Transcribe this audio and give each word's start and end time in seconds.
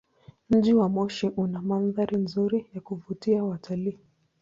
Mji 0.49 0.73
wa 0.73 0.89
Moshi 0.89 1.27
una 1.35 1.61
mandhari 1.61 2.17
nzuri 2.17 2.65
ya 2.73 2.81
kuvutia 2.81 3.43
watalii. 3.43 3.99